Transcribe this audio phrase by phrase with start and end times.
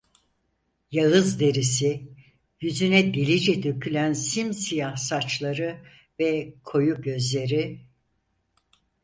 [0.91, 2.13] Yağız derisi,
[2.61, 5.85] yüzüne delice dökülen simsiyah saçları
[6.19, 7.85] ve koyu gözleri…